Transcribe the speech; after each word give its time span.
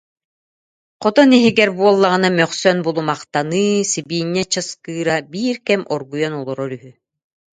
Хотон 1.01 1.29
иһигэр 1.37 1.69
буоллаҕына 1.77 2.29
мөхсөн 2.39 2.77
булумахтаныы, 2.85 3.69
сибиинньэ 3.91 4.43
часкыы- 4.53 5.05
ра 5.07 5.17
биир 5.31 5.57
кэм 5.67 5.81
оргуйан 5.95 6.33
олорор 6.41 6.71
үһү 6.77 6.91